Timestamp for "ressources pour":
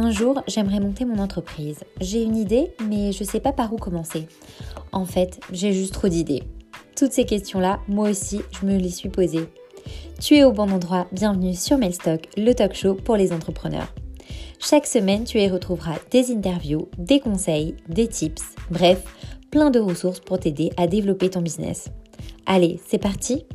19.80-20.38